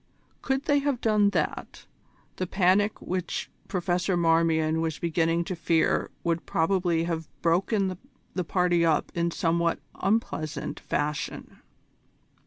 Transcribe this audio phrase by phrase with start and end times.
[0.41, 1.85] Could they have done that,
[2.37, 7.95] the panic which Professor Marmion was beginning to fear would probably have broken
[8.33, 11.59] the party up in somewhat unpleasant fashion.